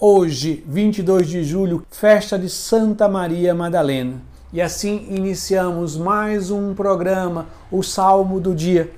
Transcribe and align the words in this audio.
Hoje, 0.00 0.62
22 0.64 1.26
de 1.26 1.42
julho, 1.42 1.84
festa 1.90 2.38
de 2.38 2.48
Santa 2.48 3.08
Maria 3.08 3.52
Madalena. 3.52 4.22
E 4.52 4.62
assim 4.62 5.08
iniciamos 5.10 5.96
mais 5.96 6.52
um 6.52 6.72
programa, 6.72 7.46
o 7.68 7.82
Salmo 7.82 8.38
do 8.38 8.54
Dia. 8.54 8.92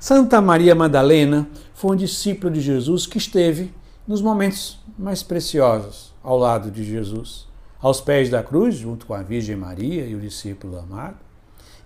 Santa 0.00 0.40
Maria 0.40 0.74
Madalena 0.74 1.46
foi 1.74 1.90
um 1.90 1.94
discípulo 1.94 2.50
de 2.50 2.62
Jesus 2.62 3.06
que 3.06 3.18
esteve 3.18 3.70
nos 4.06 4.22
momentos 4.22 4.80
mais 4.98 5.22
preciosos 5.22 6.14
ao 6.24 6.38
lado 6.38 6.70
de 6.70 6.82
Jesus, 6.82 7.46
aos 7.78 8.00
pés 8.00 8.30
da 8.30 8.42
cruz, 8.42 8.76
junto 8.76 9.04
com 9.04 9.12
a 9.12 9.22
Virgem 9.22 9.56
Maria 9.56 10.06
e 10.06 10.14
o 10.14 10.20
discípulo 10.20 10.78
amado. 10.78 11.18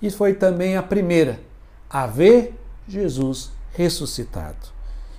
E 0.00 0.12
foi 0.12 0.32
também 0.32 0.76
a 0.76 0.82
primeira 0.82 1.40
a 1.90 2.06
ver 2.06 2.54
Jesus 2.86 3.50
ressuscitado. 3.72 4.70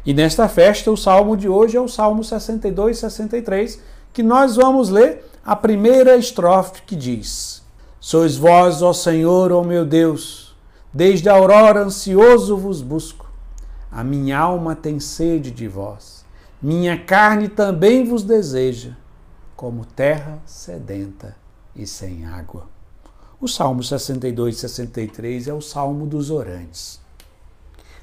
E 0.06 0.14
nesta 0.14 0.50
festa, 0.50 0.92
o 0.92 0.98
salmo 0.98 1.38
de 1.38 1.48
hoje 1.48 1.78
é 1.78 1.82
o 1.82 1.88
Salmo 1.88 2.24
62 2.24 2.98
e 2.98 3.00
63, 3.00 3.80
que 4.12 4.22
nós 4.22 4.58
vamos 4.58 4.90
ler 4.90 5.26
a 5.46 5.56
primeira 5.56 6.18
estrofe 6.18 6.82
que 6.82 6.96
diz: 6.96 7.64
Sois 8.02 8.36
vós, 8.36 8.82
ó 8.82 8.92
Senhor, 8.92 9.54
ó 9.54 9.64
meu 9.64 9.86
Deus, 9.86 10.56
desde 10.94 11.30
a 11.30 11.34
aurora 11.34 11.84
ansioso 11.84 12.58
vos 12.58 12.82
busco. 12.82 13.32
A 13.90 14.04
minha 14.04 14.38
alma 14.38 14.76
tem 14.76 15.00
sede 15.00 15.52
de 15.52 15.70
vós, 15.70 16.26
minha 16.62 16.98
carne 16.98 17.48
também 17.48 18.04
vos 18.04 18.24
deseja, 18.24 18.92
como 19.56 19.86
terra 19.86 20.42
sedenta 20.46 21.36
e 21.74 21.88
sem 21.88 22.26
água. 22.26 22.68
O 23.40 23.48
Salmo 23.48 23.82
62 23.82 24.56
e 24.56 24.60
63 24.60 25.48
é 25.48 25.54
o 25.54 25.62
salmo 25.62 26.06
dos 26.06 26.30
orantes, 26.30 27.00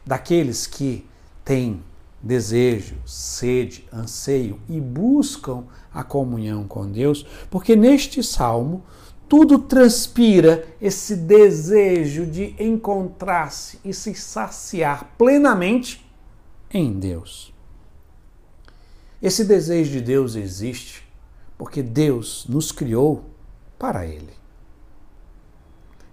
daqueles 0.07 0.67
que 0.67 1.07
têm 1.45 1.83
desejo, 2.23 2.97
sede, 3.07 3.89
anseio 3.93 4.61
e 4.69 4.81
buscam 4.81 5.65
a 5.93 6.05
comunhão 6.05 6.67
com 6.67 6.91
Deus, 6.91 7.27
porque 7.51 7.75
neste 7.75 8.23
salmo 8.23 8.85
tudo 9.29 9.61
transpira 9.61 10.67
esse 10.81 11.17
desejo 11.17 12.27
de 12.27 12.55
encontrar-se 12.59 13.79
e 13.85 13.95
se 13.95 14.15
saciar 14.15 15.15
plenamente 15.17 16.05
em 16.71 16.93
Deus. 16.93 17.55
Esse 19.23 19.45
desejo 19.45 19.93
de 19.93 20.01
Deus 20.01 20.35
existe 20.35 21.09
porque 21.57 21.83
Deus 21.83 22.47
nos 22.49 22.73
criou 22.73 23.25
para 23.79 24.07
Ele. 24.07 24.33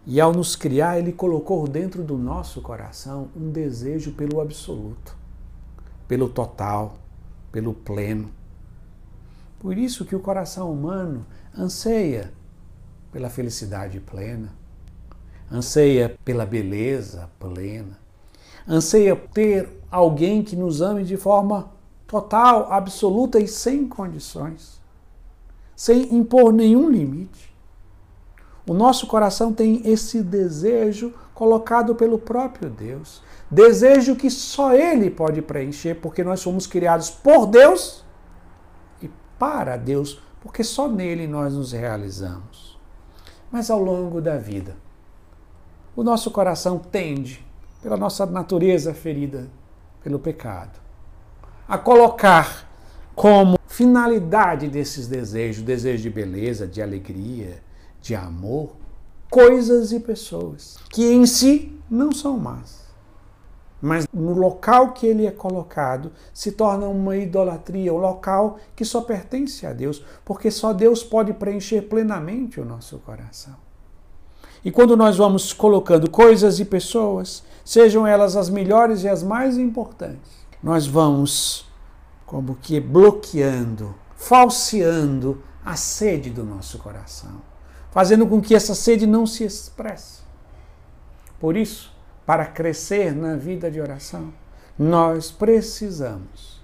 E 0.05 0.21
ao 0.21 0.31
nos 0.31 0.55
criar, 0.55 0.99
Ele 0.99 1.11
colocou 1.11 1.67
dentro 1.67 2.03
do 2.03 2.17
nosso 2.17 2.61
coração 2.61 3.29
um 3.35 3.49
desejo 3.49 4.11
pelo 4.11 4.39
absoluto 4.39 5.17
pelo 6.07 6.29
total, 6.29 6.97
pelo 7.51 7.73
pleno. 7.73 8.31
Por 9.59 9.77
isso 9.77 10.05
que 10.05 10.15
o 10.15 10.19
coração 10.19 10.71
humano 10.71 11.25
anseia 11.57 12.31
pela 13.11 13.29
felicidade 13.29 13.99
plena, 13.99 14.53
anseia 15.51 16.15
pela 16.23 16.45
beleza 16.45 17.29
plena, 17.39 17.97
anseia 18.67 19.15
ter 19.15 19.69
alguém 19.89 20.43
que 20.43 20.55
nos 20.55 20.81
ame 20.81 21.03
de 21.03 21.17
forma 21.17 21.71
total, 22.05 22.71
absoluta 22.71 23.39
e 23.39 23.47
sem 23.47 23.87
condições, 23.87 24.79
sem 25.75 26.15
impor 26.15 26.53
nenhum 26.53 26.89
limite. 26.89 27.53
O 28.67 28.73
nosso 28.73 29.07
coração 29.07 29.53
tem 29.53 29.81
esse 29.89 30.21
desejo 30.21 31.13
colocado 31.37 31.93
pelo 31.93 32.17
próprio 32.17 32.67
Deus. 32.67 33.21
Desejo 33.49 34.15
que 34.15 34.27
só 34.27 34.73
Ele 34.73 35.11
pode 35.11 35.39
preencher, 35.39 35.93
porque 35.93 36.23
nós 36.23 36.39
somos 36.39 36.65
criados 36.65 37.11
por 37.11 37.45
Deus 37.45 38.03
e 39.03 39.09
para 39.37 39.77
Deus, 39.77 40.19
porque 40.41 40.63
só 40.63 40.87
nele 40.87 41.27
nós 41.27 41.53
nos 41.53 41.73
realizamos. 41.73 42.79
Mas 43.51 43.69
ao 43.69 43.79
longo 43.79 44.19
da 44.19 44.35
vida, 44.35 44.75
o 45.95 46.03
nosso 46.03 46.31
coração 46.31 46.79
tende, 46.79 47.45
pela 47.83 47.97
nossa 47.97 48.25
natureza 48.25 48.91
ferida 48.91 49.47
pelo 50.03 50.17
pecado, 50.17 50.79
a 51.67 51.77
colocar 51.77 52.67
como 53.13 53.59
finalidade 53.67 54.67
desses 54.69 55.07
desejos, 55.07 55.63
desejo 55.63 56.01
de 56.01 56.09
beleza, 56.09 56.65
de 56.65 56.81
alegria, 56.81 57.61
de 58.01 58.15
amor, 58.15 58.71
coisas 59.29 59.91
e 59.91 59.99
pessoas 59.99 60.77
que 60.89 61.11
em 61.11 61.25
si 61.25 61.79
não 61.89 62.11
são 62.11 62.37
más 62.37 62.87
mas 63.81 64.07
no 64.11 64.33
local 64.33 64.91
que 64.91 65.05
ele 65.05 65.25
é 65.25 65.31
colocado 65.31 66.11
se 66.33 66.51
torna 66.51 66.87
uma 66.87 67.15
idolatria, 67.15 67.93
um 67.93 67.97
local 67.97 68.57
que 68.75 68.83
só 68.83 69.01
pertence 69.01 69.65
a 69.65 69.73
Deus, 69.73 70.03
porque 70.25 70.49
só 70.49 70.73
Deus 70.73 71.03
pode 71.03 71.33
preencher 71.33 71.83
plenamente 71.83 72.59
o 72.59 72.65
nosso 72.65 72.97
coração. 72.99 73.55
E 74.65 74.71
quando 74.71 74.97
nós 74.97 75.17
vamos 75.17 75.53
colocando 75.53 76.09
coisas 76.09 76.59
e 76.59 76.65
pessoas, 76.65 77.43
sejam 77.63 78.07
elas 78.07 78.35
as 78.35 78.49
melhores 78.49 79.03
e 79.03 79.09
as 79.09 79.21
mais 79.21 79.57
importantes, 79.57 80.31
nós 80.61 80.87
vamos 80.87 81.67
como 82.25 82.55
que 82.55 82.79
bloqueando, 82.79 83.95
falseando 84.15 85.41
a 85.63 85.75
sede 85.75 86.31
do 86.31 86.43
nosso 86.43 86.79
coração, 86.79 87.41
fazendo 87.91 88.27
com 88.27 88.41
que 88.41 88.55
essa 88.55 88.75
sede 88.75 89.05
não 89.05 89.25
se 89.25 89.43
expresse. 89.43 90.21
Por 91.39 91.55
isso, 91.55 91.95
para 92.25 92.45
crescer 92.45 93.15
na 93.15 93.35
vida 93.35 93.69
de 93.71 93.79
oração, 93.79 94.33
nós 94.77 95.31
precisamos 95.31 96.61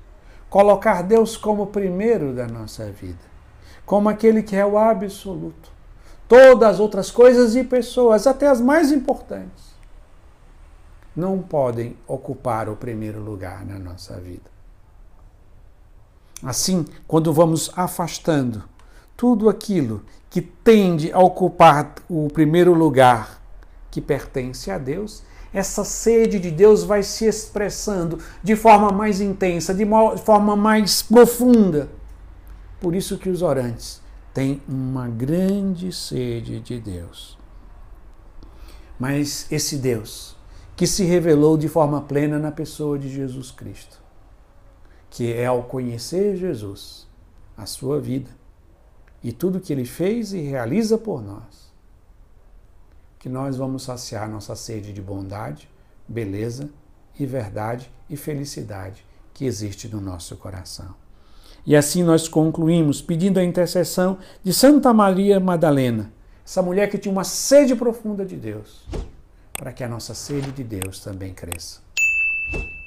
colocar 0.50 1.02
Deus 1.02 1.36
como 1.36 1.68
primeiro 1.68 2.34
da 2.34 2.48
nossa 2.48 2.92
vida, 2.92 3.24
como 3.86 4.10
aquele 4.10 4.44
que 4.44 4.56
é 4.56 4.66
o 4.66 4.78
absoluto. 4.78 5.72
Todas 6.28 6.76
as 6.76 6.80
outras 6.80 7.12
coisas 7.12 7.56
e 7.56 7.64
pessoas, 7.64 8.28
até 8.28 8.48
as 8.48 8.62
mais 8.62 8.92
importantes, 8.92 9.74
não 11.16 11.40
podem 11.40 11.96
ocupar 12.08 12.70
o 12.70 12.76
primeiro 12.76 13.20
lugar 13.20 13.66
na 13.66 13.78
nossa 13.78 14.20
vida. 14.20 14.52
Assim, 16.44 16.86
quando 17.08 17.32
vamos 17.32 17.72
afastando 17.76 18.64
tudo 19.24 19.48
aquilo 19.48 20.04
que 20.30 20.42
tende 20.42 21.10
a 21.14 21.20
ocupar 21.20 21.96
o 22.10 22.28
primeiro 22.28 22.74
lugar 22.74 23.42
que 23.90 24.02
pertence 24.02 24.70
a 24.70 24.78
Deus, 24.78 25.24
essa 25.54 25.86
sede 25.86 26.38
de 26.40 26.52
Deus 26.52 26.84
vai 26.84 27.04
se 27.04 27.24
expressando 27.24 28.20
de 28.44 28.54
forma 28.54 28.92
mais 28.92 29.22
intensa, 29.22 29.74
de 29.74 29.86
forma 30.26 30.58
mais 30.58 31.02
profunda. 31.02 31.88
Por 32.82 32.94
isso 32.94 33.18
que 33.18 33.30
os 33.30 33.42
orantes 33.42 34.02
têm 34.34 34.62
uma 34.68 35.08
grande 35.08 35.90
sede 35.94 36.60
de 36.60 36.78
Deus. 36.82 37.38
Mas 39.00 39.50
esse 39.50 39.78
Deus 39.78 40.36
que 40.76 40.86
se 40.86 41.06
revelou 41.06 41.58
de 41.58 41.70
forma 41.70 42.02
plena 42.02 42.38
na 42.38 42.52
pessoa 42.52 43.00
de 43.00 43.08
Jesus 43.08 43.52
Cristo, 43.52 44.02
que 45.10 45.32
é 45.32 45.46
ao 45.46 45.64
conhecer 45.64 46.36
Jesus, 46.36 47.08
a 47.56 47.66
sua 47.66 48.02
vida 48.02 48.43
e 49.24 49.32
tudo 49.32 49.60
que 49.60 49.72
ele 49.72 49.86
fez 49.86 50.34
e 50.34 50.42
realiza 50.42 50.98
por 50.98 51.24
nós, 51.24 51.72
que 53.18 53.30
nós 53.30 53.56
vamos 53.56 53.84
saciar 53.84 54.30
nossa 54.30 54.56
sede 54.56 54.92
de 54.92 55.02
bondade, 55.02 55.70
beleza 56.08 56.70
e 57.18 57.26
verdade 57.26 57.90
e 58.10 58.18
felicidade 58.18 59.06
que 59.34 59.46
existe 59.46 59.88
no 59.88 60.02
nosso 60.02 60.36
coração. 60.36 60.94
E 61.66 61.76
assim 61.76 62.04
nós 62.04 62.28
concluímos 62.28 63.02
pedindo 63.02 63.40
a 63.40 63.44
intercessão 63.44 64.18
de 64.44 64.54
Santa 64.54 64.94
Maria 64.94 65.40
Madalena, 65.40 66.12
essa 66.46 66.62
mulher 66.62 66.90
que 66.90 66.98
tinha 66.98 67.12
uma 67.12 67.24
sede 67.24 67.74
profunda 67.74 68.26
de 68.26 68.36
Deus, 68.36 68.86
para 69.54 69.72
que 69.72 69.82
a 69.82 69.88
nossa 69.88 70.14
sede 70.14 70.52
de 70.52 70.64
Deus 70.64 71.00
também 71.00 71.34
cresça. 71.34 71.80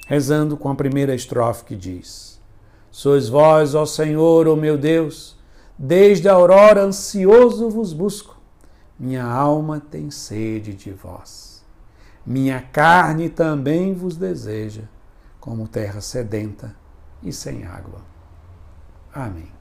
Rezando 0.05 0.55
com 0.55 0.69
a 0.69 0.75
primeira 0.75 1.15
estrofe 1.15 1.65
que 1.65 1.75
diz: 1.75 2.39
Sois 2.91 3.27
vós, 3.27 3.73
ó 3.73 3.85
Senhor, 3.85 4.47
ó 4.47 4.55
meu 4.55 4.77
Deus, 4.77 5.36
desde 5.77 6.27
a 6.27 6.33
aurora 6.33 6.81
ansioso 6.81 7.69
vos 7.69 7.93
busco 7.93 8.37
minha 8.99 9.23
alma 9.23 9.79
tem 9.79 10.09
sede 10.09 10.73
de 10.73 10.91
vós. 10.91 11.63
Minha 12.25 12.59
carne 12.61 13.29
também 13.29 13.93
vos 13.93 14.17
deseja, 14.17 14.83
como 15.39 15.67
terra 15.67 16.01
sedenta 16.01 16.75
e 17.21 17.31
sem 17.31 17.63
água. 17.63 18.01
Amém. 19.13 19.56